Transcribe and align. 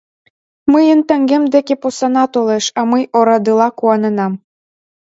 Мыйын 0.71 0.99
таҥем 1.09 1.43
деке 1.53 1.73
посана 1.81 2.23
толеш, 2.33 2.65
а 2.79 2.81
мый 2.91 3.03
орадыла 3.17 3.67
куаненам. 3.77 4.33